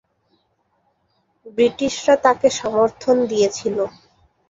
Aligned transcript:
ব্রিটিশরা 1.45 2.15
তাকে 2.25 2.47
সমর্থন 2.59 3.15
দিয়েছিল। 3.27 3.77